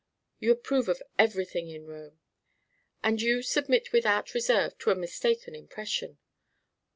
"You 0.39 0.51
approve 0.51 0.89
of 0.89 1.03
everything 1.19 1.69
in 1.69 1.85
Rome." 1.85 2.19
"And 3.03 3.21
you 3.21 3.43
submit 3.43 3.91
without 3.93 4.33
reserve 4.33 4.75
to 4.79 4.89
a 4.89 4.95
mistaken 4.95 5.53
impression." 5.53 6.17